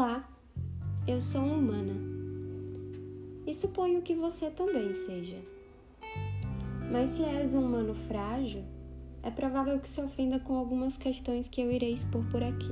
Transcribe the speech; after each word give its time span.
Olá, 0.00 0.24
eu 1.08 1.20
sou 1.20 1.42
humana. 1.42 1.92
E 3.44 3.52
suponho 3.52 4.00
que 4.00 4.14
você 4.14 4.48
também 4.48 4.94
seja. 4.94 5.34
Mas 6.88 7.10
se 7.10 7.24
és 7.24 7.52
um 7.52 7.64
humano 7.64 7.96
frágil, 8.06 8.62
é 9.24 9.30
provável 9.32 9.76
que 9.80 9.88
se 9.88 10.00
ofenda 10.00 10.38
com 10.38 10.56
algumas 10.56 10.96
questões 10.96 11.48
que 11.48 11.60
eu 11.60 11.72
irei 11.72 11.94
expor 11.94 12.24
por 12.30 12.44
aqui. 12.44 12.70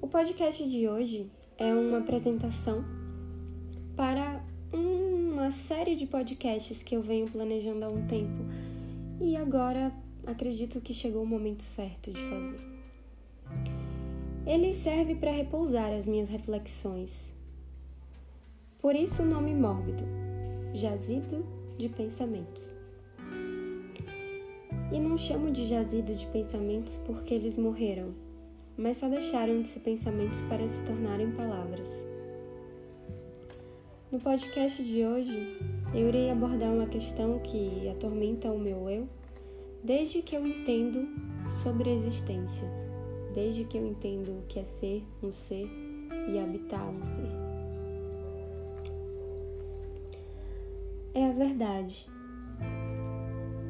O 0.00 0.06
podcast 0.06 0.70
de 0.70 0.86
hoje 0.86 1.28
é 1.58 1.74
uma 1.74 1.98
apresentação 1.98 2.84
para 3.96 4.40
uma 4.72 5.50
série 5.50 5.96
de 5.96 6.06
podcasts 6.06 6.84
que 6.84 6.94
eu 6.94 7.02
venho 7.02 7.28
planejando 7.28 7.84
há 7.84 7.88
um 7.88 8.06
tempo 8.06 8.44
e 9.20 9.36
agora 9.36 9.92
acredito 10.24 10.80
que 10.80 10.94
chegou 10.94 11.24
o 11.24 11.26
momento 11.26 11.64
certo 11.64 12.12
de 12.12 12.20
fazer. 12.20 12.77
Ele 14.48 14.72
serve 14.72 15.14
para 15.14 15.30
repousar 15.30 15.92
as 15.92 16.06
minhas 16.06 16.26
reflexões. 16.30 17.34
Por 18.78 18.96
isso 18.96 19.22
o 19.22 19.26
nome 19.26 19.54
mórbido, 19.54 20.02
jazido 20.72 21.44
de 21.76 21.86
pensamentos. 21.90 22.74
E 24.90 24.98
não 24.98 25.18
chamo 25.18 25.50
de 25.50 25.66
jazido 25.66 26.14
de 26.14 26.26
pensamentos 26.28 26.98
porque 27.04 27.34
eles 27.34 27.58
morreram, 27.58 28.14
mas 28.74 28.96
só 28.96 29.06
deixaram 29.06 29.60
de 29.60 29.68
ser 29.68 29.80
pensamentos 29.80 30.40
para 30.48 30.66
se 30.66 30.82
tornarem 30.82 31.30
palavras. 31.32 32.06
No 34.10 34.18
podcast 34.18 34.82
de 34.82 35.04
hoje, 35.04 35.58
eu 35.92 36.08
irei 36.08 36.30
abordar 36.30 36.72
uma 36.72 36.86
questão 36.86 37.38
que 37.40 37.86
atormenta 37.90 38.50
o 38.50 38.58
meu 38.58 38.88
eu 38.88 39.06
desde 39.84 40.22
que 40.22 40.34
eu 40.34 40.46
entendo 40.46 41.06
sobre 41.62 41.90
a 41.90 41.92
existência, 41.92 42.87
desde 43.38 43.62
que 43.62 43.78
eu 43.78 43.86
entendo 43.86 44.30
o 44.30 44.42
que 44.48 44.58
é 44.58 44.64
ser 44.64 45.06
um 45.22 45.30
ser 45.30 45.70
e 46.28 46.40
habitar 46.40 46.84
um 46.88 47.06
ser. 47.14 47.30
É 51.14 51.28
a 51.28 51.32
verdade. 51.32 52.10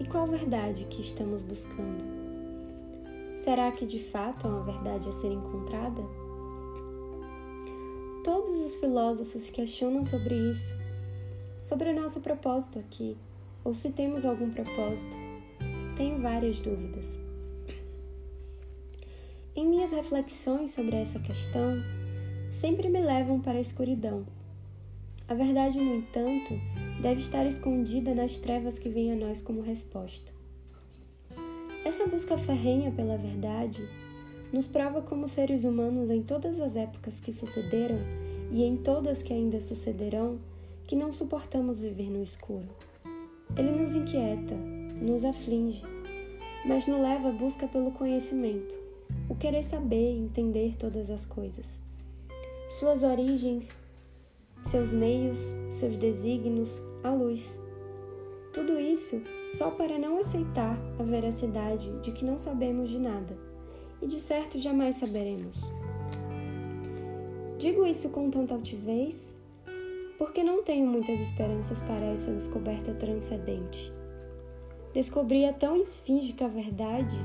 E 0.00 0.04
qual 0.06 0.26
verdade 0.26 0.84
que 0.86 1.00
estamos 1.00 1.42
buscando? 1.42 2.02
Será 3.36 3.70
que 3.70 3.86
de 3.86 4.00
fato 4.00 4.48
há 4.48 4.50
uma 4.50 4.64
verdade 4.64 5.08
a 5.08 5.12
ser 5.12 5.30
encontrada? 5.30 6.02
Todos 8.24 8.66
os 8.66 8.74
filósofos 8.74 9.48
questionam 9.48 10.02
sobre 10.02 10.34
isso, 10.34 10.74
sobre 11.62 11.90
o 11.90 11.94
nosso 11.94 12.20
propósito 12.20 12.80
aqui, 12.80 13.16
ou 13.62 13.74
se 13.74 13.90
temos 13.90 14.24
algum 14.24 14.50
propósito. 14.50 15.16
Tenho 15.96 16.20
várias 16.20 16.58
dúvidas. 16.58 17.31
Em 19.54 19.68
minhas 19.68 19.92
reflexões 19.92 20.70
sobre 20.70 20.96
essa 20.96 21.18
questão, 21.18 21.74
sempre 22.50 22.88
me 22.88 23.02
levam 23.02 23.38
para 23.38 23.58
a 23.58 23.60
escuridão. 23.60 24.24
A 25.28 25.34
verdade, 25.34 25.76
no 25.76 25.96
entanto, 25.96 26.58
deve 27.02 27.20
estar 27.20 27.44
escondida 27.44 28.14
nas 28.14 28.38
trevas 28.38 28.78
que 28.78 28.88
vêm 28.88 29.12
a 29.12 29.14
nós 29.14 29.42
como 29.42 29.60
resposta. 29.60 30.32
Essa 31.84 32.06
busca 32.06 32.38
ferrenha 32.38 32.90
pela 32.92 33.18
verdade 33.18 33.86
nos 34.50 34.66
prova 34.66 35.02
como 35.02 35.28
seres 35.28 35.64
humanos 35.64 36.08
em 36.08 36.22
todas 36.22 36.58
as 36.58 36.74
épocas 36.74 37.20
que 37.20 37.30
sucederam 37.30 37.98
e 38.50 38.64
em 38.64 38.78
todas 38.78 39.22
que 39.22 39.34
ainda 39.34 39.60
sucederão 39.60 40.38
que 40.86 40.96
não 40.96 41.12
suportamos 41.12 41.78
viver 41.78 42.08
no 42.08 42.22
escuro. 42.22 42.68
Ele 43.54 43.70
nos 43.70 43.94
inquieta, 43.94 44.54
nos 44.98 45.26
aflige, 45.26 45.82
mas 46.64 46.86
nos 46.86 47.02
leva 47.02 47.28
à 47.28 47.32
busca 47.32 47.68
pelo 47.68 47.90
conhecimento, 47.90 48.81
querer 49.42 49.64
saber 49.64 50.16
entender 50.16 50.76
todas 50.78 51.10
as 51.10 51.26
coisas. 51.26 51.80
Suas 52.78 53.02
origens, 53.02 53.76
seus 54.62 54.92
meios, 54.92 55.36
seus 55.68 55.98
desígnios, 55.98 56.80
a 57.02 57.10
luz. 57.10 57.58
Tudo 58.54 58.78
isso 58.78 59.20
só 59.48 59.72
para 59.72 59.98
não 59.98 60.20
aceitar 60.20 60.78
a 60.96 61.02
veracidade 61.02 61.90
de 62.02 62.12
que 62.12 62.24
não 62.24 62.38
sabemos 62.38 62.88
de 62.88 63.00
nada 63.00 63.36
e 64.00 64.06
de 64.06 64.20
certo 64.20 64.60
jamais 64.60 64.94
saberemos. 64.94 65.56
Digo 67.58 67.84
isso 67.84 68.10
com 68.10 68.30
tanta 68.30 68.54
altivez 68.54 69.34
porque 70.18 70.44
não 70.44 70.62
tenho 70.62 70.86
muitas 70.86 71.18
esperanças 71.18 71.80
para 71.80 72.12
essa 72.12 72.30
descoberta 72.30 72.94
transcendente. 72.94 73.92
Descobrir 74.94 75.46
a 75.46 75.52
tão 75.52 75.76
esfíngica 75.76 76.46
verdade 76.46 77.18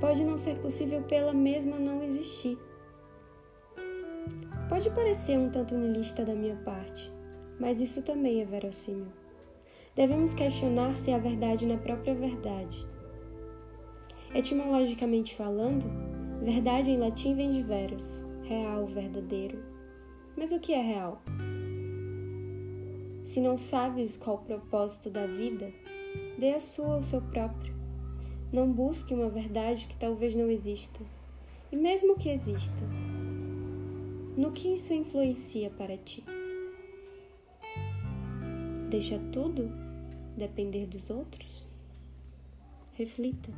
pode 0.00 0.24
não 0.24 0.38
ser 0.38 0.56
possível 0.58 1.02
pela 1.02 1.32
mesma 1.32 1.78
não 1.78 2.02
existir. 2.02 2.58
Pode 4.68 4.90
parecer 4.90 5.38
um 5.38 5.50
tanto 5.50 5.76
nilista 5.76 6.24
da 6.24 6.34
minha 6.34 6.56
parte, 6.56 7.12
mas 7.58 7.80
isso 7.80 8.02
também 8.02 8.42
é 8.42 8.44
verossímil. 8.44 9.12
Devemos 9.96 10.34
questionar 10.34 10.96
se 10.96 11.12
há 11.12 11.18
verdade 11.18 11.66
na 11.66 11.76
própria 11.76 12.14
verdade 12.14 12.86
Etimologicamente 14.34 15.34
falando, 15.34 15.86
verdade 16.42 16.90
em 16.90 16.98
latim 16.98 17.34
vem 17.34 17.50
de 17.50 17.62
veros, 17.62 18.22
real, 18.42 18.86
verdadeiro. 18.86 19.58
Mas 20.36 20.52
o 20.52 20.60
que 20.60 20.74
é 20.74 20.82
real? 20.82 21.22
Se 23.24 23.40
não 23.40 23.56
sabes 23.56 24.18
qual 24.18 24.36
o 24.36 24.44
propósito 24.44 25.08
da 25.08 25.26
vida, 25.26 25.72
dê 26.38 26.52
a 26.52 26.60
sua 26.60 26.96
ao 26.96 27.02
seu 27.02 27.22
próprio. 27.22 27.77
Não 28.52 28.72
busque 28.72 29.12
uma 29.12 29.28
verdade 29.28 29.86
que 29.86 29.96
talvez 29.96 30.34
não 30.34 30.50
exista. 30.50 31.00
E 31.70 31.76
mesmo 31.76 32.16
que 32.16 32.30
exista, 32.30 32.82
no 34.36 34.52
que 34.52 34.68
isso 34.68 34.94
influencia 34.94 35.68
para 35.68 35.98
ti? 35.98 36.24
Deixa 38.88 39.18
tudo 39.32 39.70
depender 40.36 40.86
dos 40.86 41.10
outros? 41.10 41.66
Reflita. 42.94 43.52